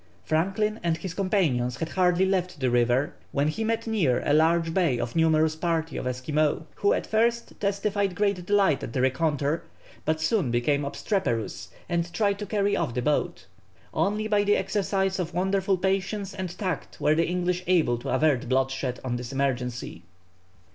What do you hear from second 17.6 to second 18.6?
able to avert